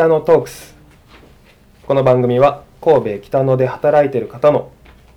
[0.00, 0.74] 北野トークス。
[1.86, 4.72] この番組は神戸北野で働いている方の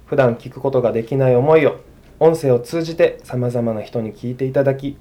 [0.08, 1.80] 普段聞くことができない思いを
[2.20, 4.98] 音声を通じてさまざまな人に聞いていただき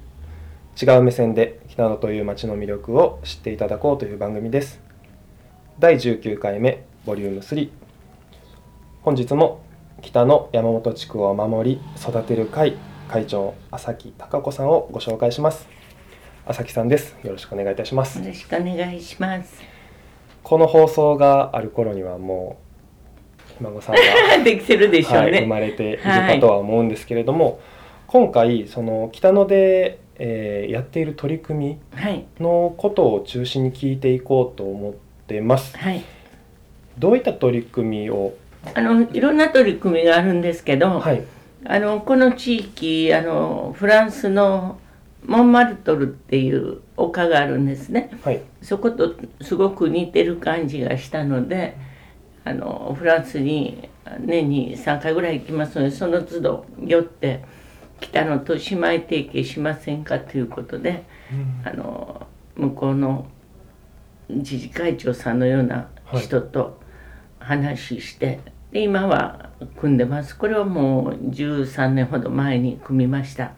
[0.80, 4.80] 違う目線で北野という街の魅力を知っていただこうという番組です。
[5.80, 7.68] 第19回目ボリューム3
[9.02, 9.64] 本日も
[10.00, 12.76] 北の山本地区を守り育てる会
[13.08, 15.66] 会長朝木孝子さんをご紹介します。
[16.46, 17.16] 朝木さんです。
[17.24, 18.20] よろしくお願いいたします。
[18.20, 19.71] よろしくお願いします。
[20.42, 22.58] この放送がある頃にはも
[23.50, 24.00] うひ孫さんが、
[24.44, 25.46] できてるでしょうはい、生ね。
[25.46, 27.60] まれているかとは思うんですけれども、
[28.06, 32.24] 今回その北野で、えーやっている取り組はい。
[32.38, 34.92] みのことを中心に聞いていこうと思っ
[35.26, 36.02] てますはい。
[36.98, 38.34] どういった取り組みを？
[38.74, 41.22] あの、いろんな取り組みがあるんですけど、はい
[41.64, 44.78] あの、この地域、あの、フランスの
[45.24, 48.10] モンマルトルっていう丘があるんですね。
[48.24, 48.42] はい。
[48.60, 51.76] そことすごく似てる感じがしたので、
[52.44, 53.88] あの、フランスに
[54.20, 57.44] 年に3回ぐらい行きますので、その都度寄って、
[58.00, 61.04] 北野と姉妹提携しませんかということで、
[61.64, 62.26] あの
[62.56, 63.26] 向こうの
[64.28, 66.80] 自治会長さんのような人と
[67.38, 68.40] 話して、
[68.72, 70.36] で今は組んでます。
[70.36, 73.52] これはもう13年ほど前に組みました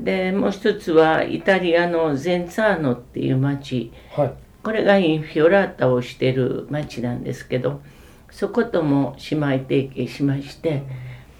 [0.00, 3.92] でもう一つはイタリアのゼンツァーノっていう町。
[4.14, 4.32] はい。
[4.62, 7.80] これがインフィオラータをしてる町なんですけど
[8.30, 10.82] そことも姉妹提携しまして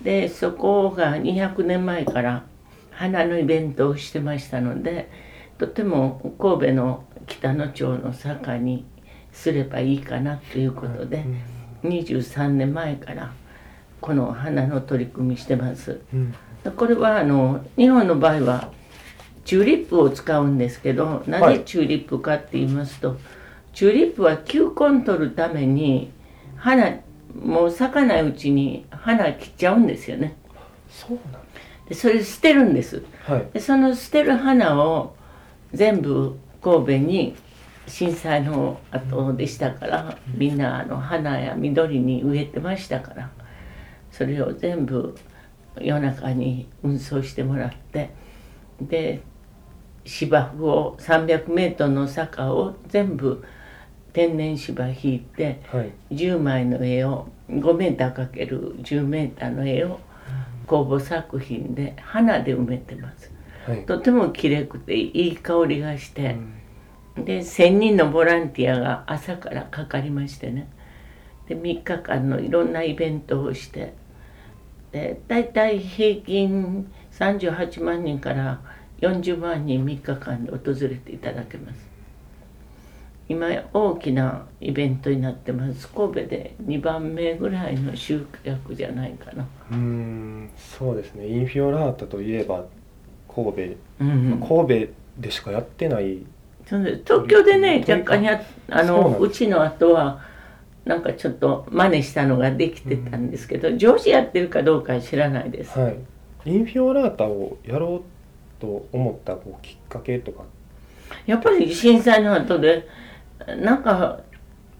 [0.03, 2.45] でそこが200年前から
[2.91, 5.11] 花のイベントをしてましたので
[5.59, 8.87] とても神戸の北野町の坂に
[9.33, 11.25] すればいいかなということで
[11.83, 13.33] 23年前から
[14.00, 16.00] この花の取り組みしてます。
[16.15, 16.34] うん
[16.70, 18.72] これはあの日本の場合は
[19.44, 21.58] チューリップを使うんですけどなはい。
[21.58, 23.16] ぜチューリップかって言いますと、
[23.72, 26.10] チューリップは球根取るために
[26.56, 26.98] 花
[27.34, 30.37] もう咲かないうちに花切っちゃうんですよね。
[30.91, 31.43] そうなん
[31.88, 33.03] でそれ捨てるんです。
[33.25, 33.47] はい。
[33.53, 35.14] でその捨てる花を
[35.72, 37.37] 全部神戸に
[37.87, 43.31] 震災の後でしたからみんなあの花や緑に植えてましたから
[44.10, 45.16] それを全部
[45.83, 48.11] 夜中に運送してもらって
[48.81, 49.22] で
[50.05, 53.44] 芝生を300メートルの坂を全部
[54.12, 55.93] 天然芝引いてはい。
[56.11, 60.00] 10枚の絵を5メーターかける10メーターの絵を
[60.67, 63.31] 公募作品で花で埋めてます。
[63.67, 63.87] はい。
[63.87, 66.37] とても綺麗くていい香りがして、
[67.17, 70.69] で1,000人のボランティアが朝からかかりましてね。
[71.49, 73.94] で3日間のいろんなイベントをして
[74.93, 78.60] で大体平均38万人から
[79.00, 81.88] 40万人3日間で訪れていただけます。
[83.28, 85.88] 今大きなイベントになってます。
[85.88, 91.28] 神戸で2番目ぐらいの集客じゃないかな、うーんそうですね。
[91.28, 92.65] インフィオラータといえば
[93.28, 93.62] 神戸、
[94.00, 94.41] うんうん。
[94.41, 96.25] 神戸でしかやってない。
[96.65, 100.20] 東京でね若干やあのうちの後は
[100.88, 105.99] なんかちょっと真似したのができてたんですけど、上司やってるかどうかは知らないです、はい。
[106.47, 110.44] インフィオラータをやろうと思ったこうきっかけとか。
[111.26, 112.88] やっぱり震災の後で
[113.60, 114.21] なんか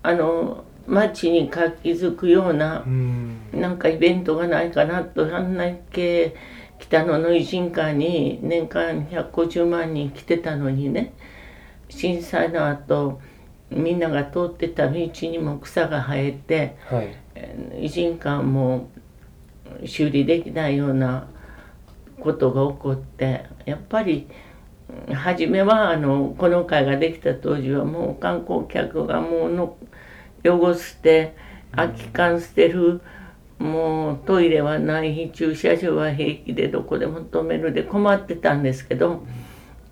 [0.03, 3.39] あの街に活気づくようなうーん。
[3.53, 6.35] なんかイベントがないかなとあんだけ
[6.79, 11.13] 北野の偉人館に年間150万人来てたのにね
[11.91, 13.21] 震災の後
[13.71, 17.89] みんなが通ってた道にも草が生えてはい。
[17.89, 18.89] 人館も
[19.85, 21.29] 修理できないような
[22.21, 24.27] ことが起こってやっぱり
[25.09, 29.77] うん初めはあのこの会ができた当時はもう観光客がもうの
[30.45, 31.37] 汚して
[31.73, 33.01] 空き缶捨てる
[33.59, 39.25] もうトイレはない駐車場は平気でどこでも止めるで困ってたんですけど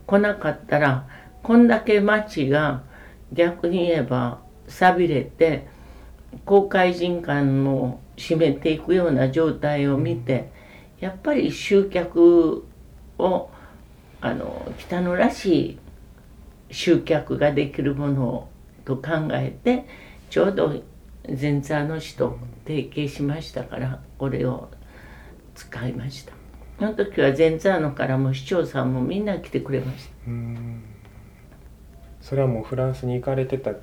[0.06, 1.06] 来なかったら
[1.42, 2.82] こんだけ街が
[3.32, 5.66] 逆に言えば寂れて
[6.44, 10.50] 公開人館も閉めていくような状態を見て
[11.00, 12.64] やっぱり集客
[13.18, 13.50] を
[14.20, 15.78] あの北野らしい
[16.70, 18.48] 集客ができるもの
[18.84, 19.86] と考えて
[20.30, 20.82] ちょうど
[21.28, 24.70] 前座の市と提携しましたからこれを
[25.54, 26.32] 使いました。
[26.78, 30.12] その時は前座のからも市長さんもみんな来てくれました。
[30.26, 30.82] うん。
[32.26, 33.78] それはもうフランスに行かれてたっ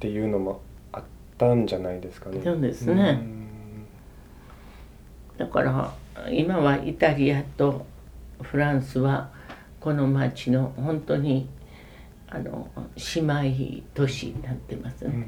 [0.00, 0.60] ていうのも
[0.92, 1.02] あっ
[1.38, 2.42] たんじゃないですかね。
[2.44, 3.22] そうですね。
[5.38, 5.94] だから
[6.30, 7.86] 今はイタリアと
[8.42, 9.30] フランスは
[9.80, 11.48] この町の本当に
[12.28, 12.68] あの
[13.14, 15.26] 姉妹都市になってますね。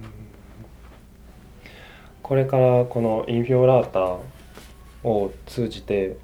[2.23, 4.19] これからこのインフィオラータ
[5.09, 6.19] を通じて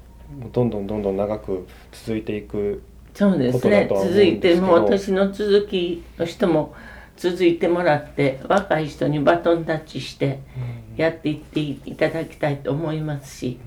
[0.53, 3.87] どんどんどんどん長く続いていくそうですね。
[3.89, 6.73] 続いてもう私の続きの人も
[7.17, 10.39] 続いてもらって若い人にバトンタッチして
[10.97, 13.59] やっていっていただきたいと思いますし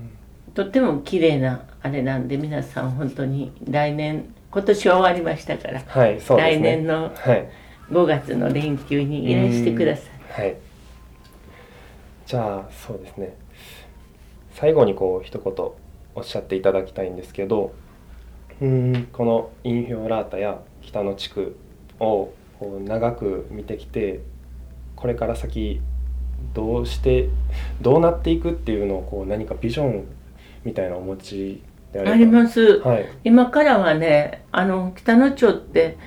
[0.53, 6.21] とっても綺麗なあれなんで皆さん本当に来年今年は終わりましたから、はいね。
[6.21, 7.49] 来年のはい。
[7.91, 10.03] 5月の連休にいらしてくださ
[10.39, 10.41] い。
[10.41, 10.57] はい。
[12.25, 13.35] じゃあそうですね。
[14.53, 15.53] 最後にこう一言
[16.15, 17.73] おっしゃっていただきたいんですけど
[18.61, 19.07] うーん。
[19.11, 21.55] このインフィオラータや北の地区
[21.99, 22.29] を
[22.85, 24.21] 長く見てきて
[24.95, 25.81] これから先
[26.53, 27.29] どうして
[27.81, 30.05] どうなっていくっていうのをこう何かビジョン
[30.63, 31.61] みたいなお持ち
[31.91, 32.15] であれば。
[32.15, 32.79] あります。
[32.79, 33.05] はい。
[33.23, 35.97] 今からはねあの北野町って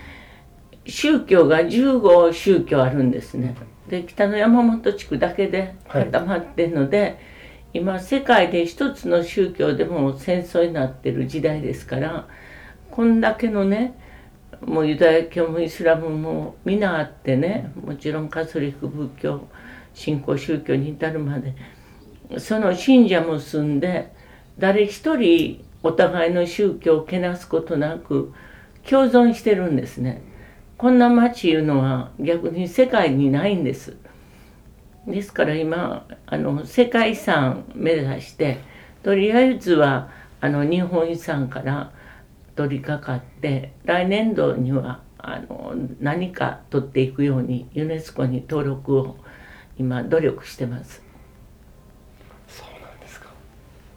[0.86, 3.54] 宗教が15宗教あるんですね。
[3.88, 7.18] で北の山本地区だけで固まってるので、
[7.78, 12.26] 今世界で一つの宗教でも戦争になってる時代ですから
[12.90, 13.94] こんだけのね
[14.60, 19.46] もうユダヤ教もイスラムも皆あってねもちろんカトリック仏教
[19.94, 21.54] 新興宗教に至るまで
[22.38, 24.12] その信者も住んで
[24.58, 28.32] 誰一人お互いの宗教をけなすことなく
[28.88, 30.22] 共存してるんですね。
[30.76, 33.96] こんな町いうのは逆に世界にないんです。
[35.10, 38.60] ですから今あの世界遺産目指して
[39.02, 40.10] とりあえずは
[40.40, 41.92] あの日本遺産から
[42.54, 49.16] 取り掛かって来年度にはあの何か取っていくようにユネスコに登録を
[49.78, 51.02] 今努力してます。
[52.48, 53.28] そうなんですか。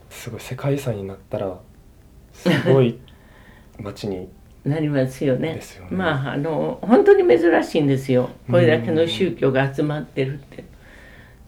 [0.10, 1.60] すごい世界遺産になったら
[2.34, 3.00] すごい
[3.80, 4.30] 街に
[4.64, 5.50] なりますよね。
[5.50, 5.62] よね。
[5.90, 8.30] まああの本当に珍しいんですよ。
[8.50, 10.64] これだけの宗教が集まってるって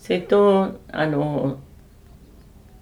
[0.03, 1.59] それとあの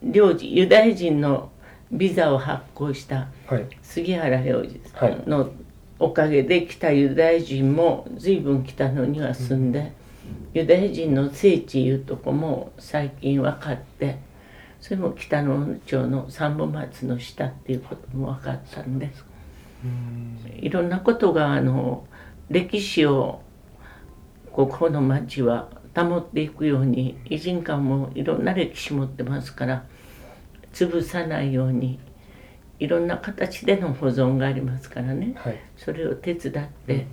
[0.02, 1.52] 領事ユダヤ人の
[1.92, 3.68] ビザを発行したはい。
[3.84, 5.52] 杉原洋二さんの
[6.00, 9.92] おかげで北ユダヤ人も随分北野には住んで、
[10.56, 14.18] ユダヤ人の聖地いうとこも最近分かって
[14.80, 19.12] それも北野町の三本松の下っていうことも分かったんで
[20.56, 22.08] いろんなことがあの
[22.50, 23.44] 歴史を
[24.52, 29.86] ここの町は保っていくように偉人館もいろんな歴史持ってますから
[30.74, 32.00] 潰さないように
[32.80, 37.08] いろんな形での保存がありますからねはいそれを手伝って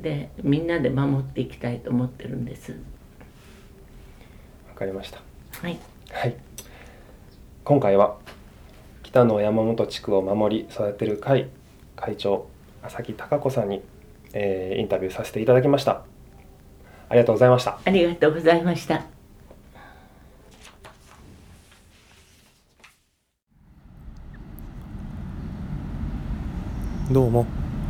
[0.00, 2.72] でみんなで守っていきたいと思ってるんです
[4.68, 5.20] わかりました
[5.60, 5.78] はい
[6.10, 6.36] はい
[7.64, 8.16] 今回は
[9.02, 11.48] 北の山本地区を守り育てる会
[11.96, 12.46] 会長
[12.82, 13.82] 浅木貴子さんに、
[14.32, 16.04] えーインタビューさせていただきました
[17.10, 17.80] ありがとうございました。
[17.84, 19.02] ありがとうございました。
[27.10, 27.46] どうも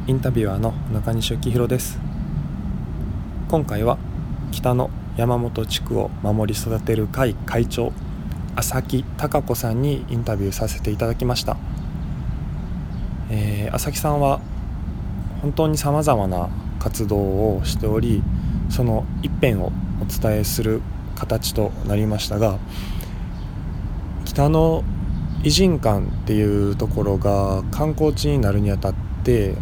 [0.07, 1.99] インタビュアーの中西幸宏です。
[3.51, 3.99] 今回は
[4.53, 4.89] 北の
[5.19, 7.93] 山本地区を守り育てる会会長
[8.57, 11.59] 浅木貴子さんにインタビューさせていただきました、
[13.31, 14.41] えー浅木さんは
[15.43, 18.23] 本当にさまざまな活動をしており
[18.71, 20.81] その一辺をお伝えする
[21.17, 22.59] 形となりましたが
[24.25, 24.85] 北の
[25.43, 29.55] 偉人館っていうところが観光地になるにあたって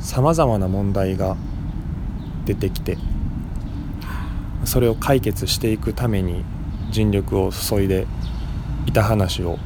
[0.00, 1.36] さまざまな問題が
[2.44, 2.98] 出てきて
[4.64, 6.44] それを解決していくために
[6.90, 8.06] 尽力を注いで
[8.86, 9.58] いた話を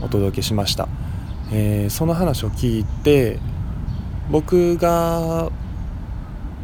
[0.00, 0.88] お届けしました、
[1.52, 3.38] えーその話を聞いて
[4.30, 5.50] 僕が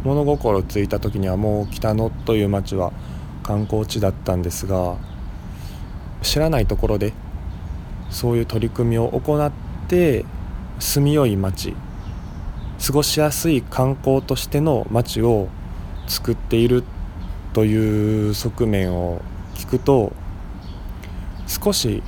[0.05, 2.93] 物心ついた時にはもう北野という町は
[3.43, 4.97] 観光地だったんですが
[6.23, 7.13] 知らないところで
[8.11, 9.53] そういう取り組みを行っ
[9.89, 10.25] て
[10.79, 11.75] 住みよい町
[12.85, 15.49] 過ごしやすい観光としての町を
[16.07, 16.85] 作っている
[17.53, 19.21] という側面を
[19.57, 20.13] 聞くと
[21.47, 22.03] 少し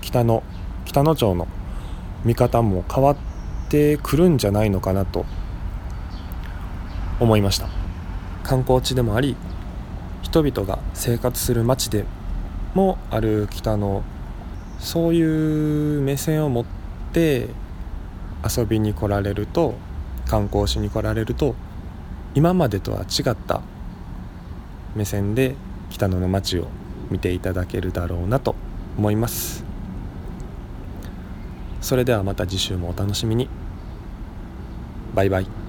[0.00, 0.42] 北の
[0.84, 1.48] 北野町の
[2.24, 3.16] 見方も変わっ
[3.68, 5.24] てくるんじゃないのかなと
[7.22, 7.68] 思いました。
[8.42, 9.36] 観光地でもあり
[10.22, 12.04] 人々が生活する町で
[12.74, 14.02] もある北の
[14.80, 16.64] そういう目線を持っ
[17.12, 17.48] て
[18.44, 19.74] 遊びに来られると
[20.26, 21.54] 観光しに来られると
[22.34, 23.62] 今までとは違った
[24.96, 25.54] 目線で
[25.90, 26.66] 北野の街を
[27.10, 28.56] 見ていただけるだろうなと
[28.98, 29.64] 思います。
[31.80, 33.48] それではまた次週もお楽しみに。
[35.14, 35.61] バイバイ。